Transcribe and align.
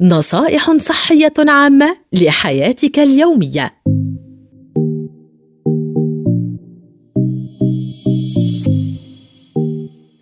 نصائح 0.00 0.76
صحية 0.76 1.32
عامة 1.38 1.96
لحياتك 2.12 2.98
اليومية. 2.98 3.74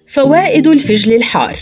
فوائد 0.07 0.67
الفجل 0.67 1.13
الحار. 1.13 1.57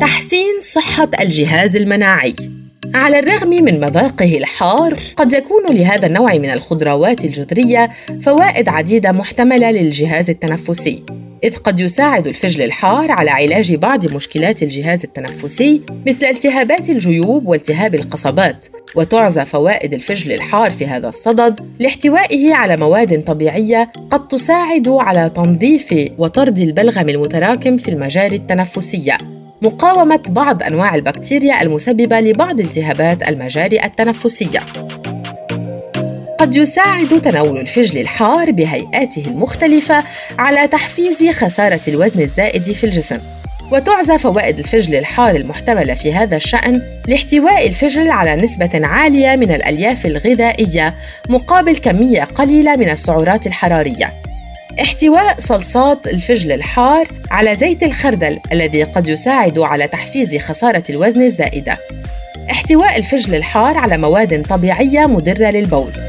تحسين 0.00 0.60
صحة 0.74 1.10
الجهاز 1.20 1.76
المناعي. 1.76 2.34
على 2.94 3.18
الرغم 3.18 3.48
من 3.48 3.80
مذاقه 3.80 4.36
الحار 4.36 4.98
قد 5.16 5.32
يكون 5.32 5.76
لهذا 5.76 6.06
النوع 6.06 6.34
من 6.34 6.50
الخضروات 6.50 7.24
الجذرية 7.24 7.90
فوائد 8.22 8.68
عديدة 8.68 9.12
محتملة 9.12 9.70
للجهاز 9.70 10.30
التنفسي. 10.30 11.02
إذ 11.44 11.56
قد 11.56 11.80
يساعد 11.80 12.26
الفجل 12.26 12.62
الحار 12.62 13.12
على 13.12 13.30
علاج 13.30 13.74
بعض 13.74 14.14
مشكلات 14.14 14.62
الجهاز 14.62 15.04
التنفسي 15.04 15.82
مثل 16.06 16.26
التهابات 16.26 16.90
الجيوب 16.90 17.46
والتهاب 17.46 17.94
القصبات 17.94 18.66
وتعزى 18.96 19.44
فوائد 19.44 19.94
الفجل 19.94 20.32
الحار 20.32 20.70
في 20.70 20.86
هذا 20.86 21.08
الصدد 21.08 21.60
لاحتوائه 21.78 22.54
على 22.54 22.76
مواد 22.76 23.24
طبيعية 23.24 23.92
قد 24.10 24.28
تساعد 24.28 24.88
على 24.88 25.30
تنظيف 25.34 25.94
وطرد 26.18 26.58
البلغم 26.58 27.08
المتراكم 27.08 27.76
في 27.76 27.88
المجاري 27.88 28.36
التنفسية. 28.36 29.18
مقاومة 29.62 30.22
بعض 30.28 30.62
أنواع 30.62 30.94
البكتيريا 30.94 31.62
المسببة 31.62 32.20
لبعض 32.20 32.60
التهابات 32.60 33.28
المجاري 33.28 33.84
التنفسية. 33.84 34.66
قد 36.38 36.56
يساعد 36.56 37.20
تناول 37.20 37.58
الفجل 37.58 38.00
الحار 38.00 38.50
بهيئاته 38.50 39.22
المختلفة 39.26 40.04
على 40.38 40.68
تحفيز 40.68 41.30
خسارة 41.30 41.80
الوزن 41.88 42.22
الزائد 42.22 42.62
في 42.62 42.84
الجسم 42.84 43.18
وتعزى 43.72 44.18
فوائد 44.18 44.58
الفجل 44.58 44.94
الحار 44.94 45.36
المحتملة 45.36 45.94
في 45.94 46.14
هذا 46.14 46.36
الشأن 46.36 46.82
لاحتواء 47.08 47.66
الفجل 47.66 48.10
على 48.10 48.36
نسبة 48.36 48.86
عالية 48.86 49.36
من 49.36 49.50
الألياف 49.50 50.06
الغذائية 50.06 50.94
مقابل 51.28 51.76
كمية 51.76 52.22
قليلة 52.22 52.76
من 52.76 52.90
السعرات 52.90 53.46
الحرارية. 53.46 54.12
احتواء 54.80 55.36
صلصات 55.40 56.06
الفجل 56.06 56.52
الحار 56.52 57.08
على 57.30 57.54
زيت 57.54 57.82
الخردل 57.82 58.38
الذي 58.52 58.82
قد 58.82 59.08
يساعد 59.08 59.58
على 59.58 59.88
تحفيز 59.88 60.36
خسارة 60.36 60.84
الوزن 60.90 61.22
الزائدة. 61.22 61.76
احتواء 62.50 62.96
الفجل 62.98 63.34
الحار 63.34 63.78
على 63.78 63.98
مواد 63.98 64.46
طبيعية 64.46 65.06
مضرة 65.06 65.50
للبول. 65.50 66.05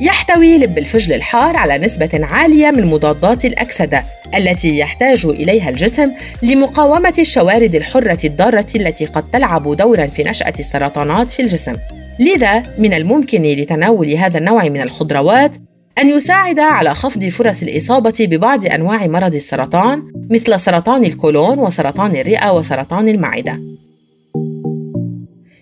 يحتوي 0.00 0.58
لب 0.58 0.78
الفجل 0.78 1.12
الحار 1.12 1.56
على 1.56 1.78
نسبة 1.78 2.10
عالية 2.22 2.70
من 2.70 2.86
مضادات 2.86 3.44
الأكسدة 3.44 4.04
التي 4.36 4.78
يحتاج 4.78 5.26
إليها 5.26 5.70
الجسم 5.70 6.10
لمقاومة 6.42 7.14
الشوارد 7.18 7.74
الحرة 7.74 8.18
الضارة 8.24 8.66
التي 8.76 9.06
قد 9.06 9.30
تلعب 9.30 9.76
دورا 9.76 10.06
في 10.06 10.24
نشأة 10.24 10.54
السرطانات 10.58 11.30
في 11.30 11.42
الجسم. 11.42 11.72
لذا 12.18 12.62
من 12.78 12.94
الممكن 12.94 13.42
لتناول 13.42 14.10
هذا 14.10 14.38
النوع 14.38 14.68
من 14.68 14.80
الخضروات 14.80 15.52
أن 15.98 16.08
يساعد 16.08 16.58
على 16.58 16.94
خفض 16.94 17.24
فرص 17.24 17.62
الإصابة 17.62 18.14
ببعض 18.20 18.66
أنواع 18.66 19.06
مرض 19.06 19.34
السرطان 19.34 20.02
مثل 20.30 20.60
سرطان 20.60 21.04
الكولون 21.04 21.58
وسرطان 21.58 22.10
الرئة 22.10 22.52
وسرطان 22.52 23.08
المعدة. 23.08 23.60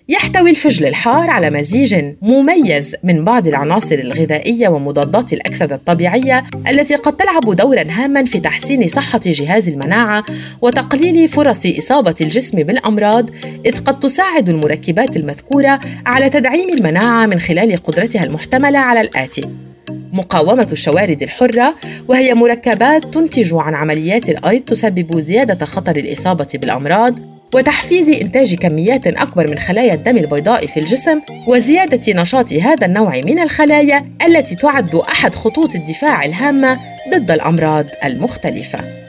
يحتوي 0.09 0.51
الفجل 0.51 0.87
الحار 0.87 1.31
على 1.31 1.51
مزيج 1.51 2.05
مميز 2.23 2.97
من 3.03 3.25
بعض 3.25 3.49
العناصر 3.49 3.95
الغذائية 3.95 4.69
ومضادات 4.69 5.33
الأكسدة 5.33 5.75
الطبيعية 5.75 6.45
التي 6.71 6.95
قد 6.95 7.17
تلعب 7.17 7.57
دورا 7.57 7.85
هاما 7.91 8.25
في 8.25 8.41
تحسين 8.41 8.89
صحة 8.89 9.21
جهاز 9.25 9.69
المناعة 9.69 10.25
وتقليل 10.63 11.29
فرص 11.29 11.67
إصابة 11.67 12.15
الجسم 12.21 12.63
بالأمراض 12.63 13.31
إذ 13.67 13.85
قد 13.85 14.01
تساعد 14.01 14.49
المركبات 14.49 15.17
المذكورة 15.17 15.81
على 16.07 16.31
تدعيم 16.31 16.69
المناعة 16.69 17.27
من 17.27 17.39
خلال 17.39 17.77
قدرتها 17.77 18.25
المحتملة 18.25 18.79
على 18.79 19.01
الآتي. 19.01 19.45
مقاومة 20.13 20.69
الشوارد 20.73 21.23
الحرة 21.23 21.75
وهي 22.09 22.35
مركبات 22.35 23.15
تنتج 23.15 23.55
عن 23.55 23.75
عمليات 23.75 24.29
الأيض 24.29 24.63
تسبب 24.63 25.21
زيادة 25.21 25.65
خطر 25.65 25.97
الإصابة 25.97 26.49
بالأمراض 26.55 27.34
وتحفيز 27.55 28.09
إنتاج 28.09 28.55
كميات 28.55 29.07
أكبر 29.07 29.51
من 29.51 29.59
خلايا 29.59 29.95
الدم 29.95 30.17
البيضاء 30.17 30.67
في 30.67 30.81
الجسم 30.81 31.21
وزيادة 31.47 32.21
نشاط 32.23 32.53
هذا 32.53 32.87
النوع 32.87 33.21
من 33.25 33.39
الخلايا 33.39 34.05
التي 34.27 34.55
تعد 34.55 34.95
أحد 34.95 35.35
خطوط 35.35 35.75
الدفاع 35.75 36.25
الهامة 36.25 36.79
ضد 37.11 37.31
الأمراض 37.31 37.87
المختلفة. 38.05 39.04